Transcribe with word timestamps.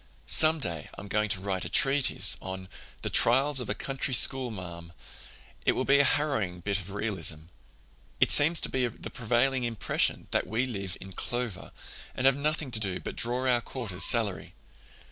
Some 0.25 0.57
day 0.57 0.89
I'm 0.97 1.07
going 1.07 1.29
to 1.29 1.39
write 1.39 1.63
a 1.63 1.69
treatise 1.69 2.35
on 2.41 2.69
'The 3.03 3.11
Trials 3.11 3.59
of 3.59 3.69
a 3.69 3.75
Country 3.75 4.15
Schoolmarm.' 4.15 4.93
It 5.63 5.73
will 5.73 5.85
be 5.85 5.99
a 5.99 6.03
harrowing 6.03 6.61
bit 6.61 6.79
of 6.79 6.89
realism. 6.89 7.49
It 8.19 8.31
seems 8.31 8.59
to 8.61 8.69
be 8.69 8.87
the 8.87 9.11
prevailing 9.11 9.63
impression 9.63 10.25
that 10.31 10.47
we 10.47 10.65
live 10.65 10.97
in 10.99 11.11
clover, 11.11 11.71
and 12.15 12.25
have 12.25 12.35
nothing 12.35 12.71
to 12.71 12.79
do 12.79 12.99
but 12.99 13.15
draw 13.15 13.47
our 13.47 13.61
quarter's 13.61 14.03
salary. 14.03 14.55